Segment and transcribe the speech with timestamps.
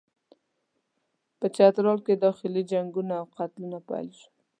[1.39, 4.33] په چترال کې داخلي جنګونه او قتلونه پیل شول.